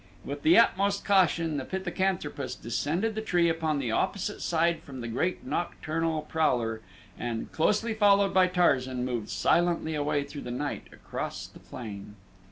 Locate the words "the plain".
11.45-12.15